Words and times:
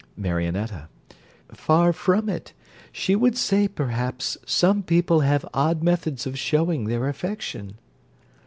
MARIONETTA 0.17 0.89
Far 1.53 1.93
from 1.93 2.27
it. 2.27 2.53
She 2.91 3.15
would 3.15 3.37
say, 3.37 3.67
perhaps, 3.67 4.35
some 4.47 4.81
people 4.81 5.19
have 5.19 5.45
odd 5.53 5.83
methods 5.83 6.25
of 6.25 6.39
showing 6.39 6.85
their 6.85 7.07
affection. 7.07 7.75